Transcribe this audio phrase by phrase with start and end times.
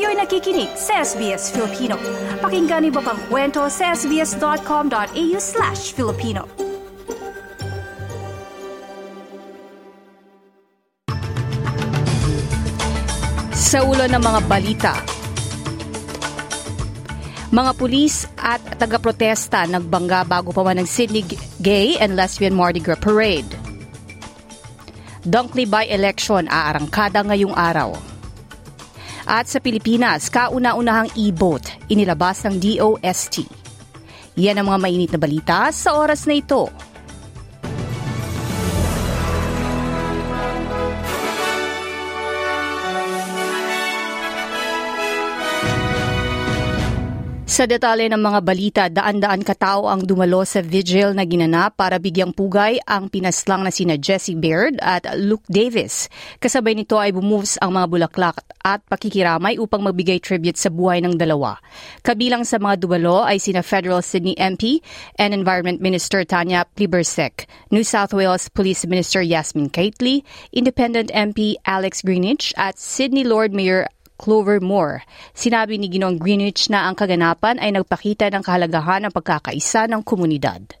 [0.00, 1.92] Kayo'y nakikinig sa SBS Filipino.
[2.40, 6.48] Pakinggan niyo pa ang kwento sa sbs.com.au slash Filipino.
[13.52, 14.96] Sa ulo ng mga balita,
[17.52, 21.28] mga pulis at taga-protesta nagbangga bago pa man ng Sydney
[21.60, 23.52] Gay and Lesbian Mardi Gras Parade.
[25.28, 28.09] Dunkley by-election aarangkada ngayong araw.
[29.30, 33.46] At sa Pilipinas, kauna-unahang e-vote inilabas ng DOST.
[34.34, 36.66] Yan ang mga mainit na balita sa oras na ito.
[47.50, 52.30] Sa detalye ng mga balita, daan-daan katao ang dumalo sa vigil na ginanap para bigyang
[52.30, 56.06] pugay ang pinaslang na sina Jesse Baird at Luke Davis.
[56.38, 61.18] Kasabay nito ay bumuves ang mga bulaklak at pakikiramay upang magbigay tribute sa buhay ng
[61.18, 61.58] dalawa.
[62.06, 64.78] Kabilang sa mga dumalo ay sina Federal Sydney MP
[65.18, 70.22] and Environment Minister Tanya Plibersek, New South Wales Police Minister Yasmin Kately,
[70.54, 73.90] Independent MP Alex Greenwich at Sydney Lord Mayor
[74.20, 75.00] Clover Moore.
[75.32, 80.76] Sinabi ni Ginong Greenwich na ang kaganapan ay nagpakita ng kahalagahan ng pagkakaisa ng komunidad.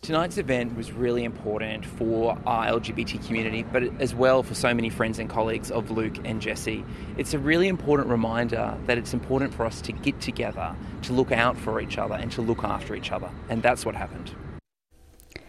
[0.00, 4.88] Tonight's event was really important for our LGBT community, but as well for so many
[4.88, 6.86] friends and colleagues of Luke and Jesse.
[7.18, 11.32] It's a really important reminder that it's important for us to get together, to look
[11.32, 13.28] out for each other, and to look after each other.
[13.50, 14.30] And that's what happened.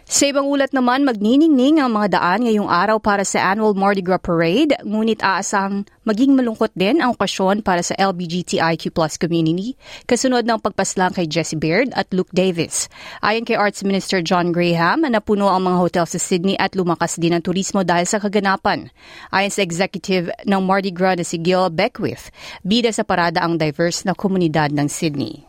[0.10, 4.18] Sa ibang ulat naman, magniningning ang mga daan ngayong araw para sa annual Mardi Gras
[4.18, 9.78] Parade, ngunit aasang maging malungkot din ang okasyon para sa LGBTIQ plus community,
[10.10, 12.90] kasunod ng pagpaslang kay Jesse Baird at Luke Davis.
[13.22, 17.38] Ayon kay Arts Minister John Graham, napuno ang mga hotel sa Sydney at lumakas din
[17.38, 18.90] ang turismo dahil sa kaganapan.
[19.30, 22.34] Ayon sa executive ng Mardi Gras na si Gil Beckwith,
[22.66, 25.46] bida sa parada ang diverse na komunidad ng Sydney.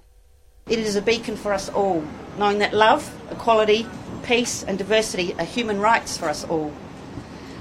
[0.70, 2.04] It is a beacon for us all,
[2.38, 3.88] knowing that love, equality,
[4.22, 6.72] peace and diversity are human rights for us all.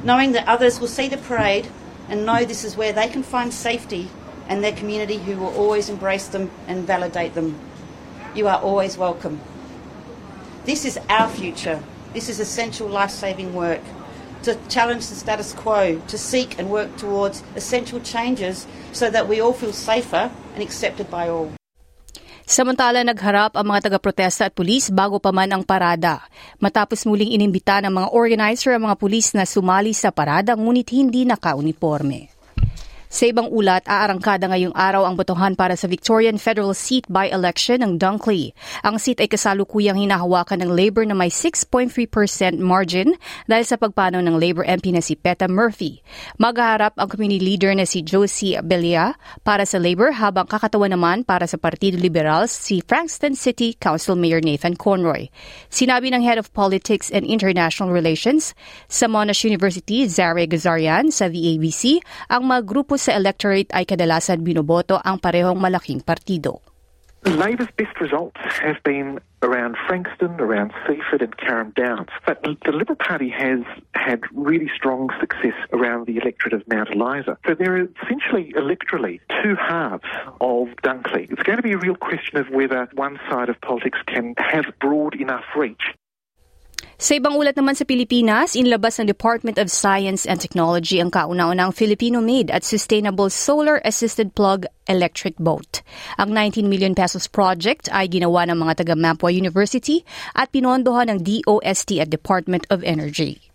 [0.03, 1.67] Knowing that others will see the parade
[2.07, 4.11] and know this is where they can find safety
[4.47, 7.59] and their community who will always embrace them and validate them.
[8.35, 9.41] You are always welcome.
[10.65, 11.81] This is our future.
[12.13, 13.81] This is essential life saving work.
[14.43, 19.41] To challenge the status quo, to seek and work towards essential changes so that we
[19.41, 21.58] all feel safer and accepted by all.
[22.49, 26.25] Samantala nagharap ang mga taga-protesta at pulis bago pa man ang parada.
[26.57, 31.29] Matapos muling inimbita ng mga organizer ang mga pulis na sumali sa parada ngunit hindi
[31.29, 32.38] naka-uniforme.
[33.09, 37.97] Sa ibang ulat, aarangkada ngayong araw ang botohan para sa Victorian Federal Seat by-election ng
[37.97, 38.53] Dunkley.
[38.85, 41.89] Ang seat ay kasalukuyang hinahawakan ng Labour na may 6.3%
[42.61, 43.17] margin
[43.49, 46.05] dahil sa pagpanaw ng Labour MP na si Peta Murphy.
[46.37, 51.49] Maghaharap ang community leader na si Josie Belia para sa Labour habang kakatawa naman para
[51.49, 55.33] sa Partido Liberal si Frankston City Council Mayor Nathan Conroy.
[55.73, 58.53] Sinabi ng Head of Politics and International Relations
[58.85, 64.99] sa Monash University, Zare Gazarian sa VABC, ang mga grupo sa electorate ay kadalasan binoboto
[64.99, 66.59] ang parehong malaking partido.
[67.25, 72.09] Labor's best results have been around Frankston, around Seaford and Carrum Downs.
[72.25, 73.59] But the Liberal Party has
[73.93, 77.37] had really strong success around the electorate of Mount Eliza.
[77.45, 80.03] So there are essentially electorally two halves
[80.39, 81.31] of Dunkley.
[81.31, 84.65] It's going to be a real question of whether one side of politics can have
[84.79, 85.95] broad enough reach
[86.99, 91.71] Sa ibang ulat naman sa Pilipinas, inlabas ng Department of Science and Technology ang kauna-unang
[91.71, 95.79] Filipino-made at sustainable solar-assisted plug electric boat.
[96.19, 100.03] Ang 19 million pesos project ay ginawa ng mga taga Mapua University
[100.35, 103.48] at pinondohan ng DOST at Department of Energy.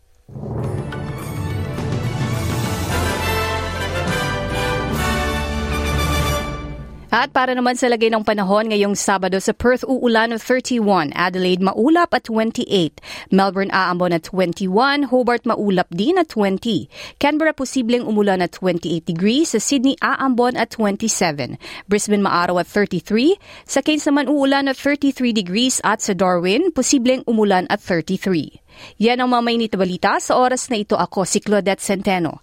[7.14, 11.62] At para naman sa lagay ng panahon ngayong Sabado sa Perth uulan ng 31, Adelaide
[11.62, 12.66] maulap at 28,
[13.30, 16.91] Melbourne aambon at 21, Hobart maulap din at 20,
[17.22, 21.54] Canberra posibleng umulan at 28 degrees, sa Sydney aambon at 27,
[21.86, 27.22] Brisbane maaraw at 33, sa Cairns naman uulan at 33 degrees at sa Darwin posibleng
[27.30, 28.59] umulan at 33.
[28.98, 32.42] Yan ang mamainit na balita sa oras na ito ako si Claudette Centeno.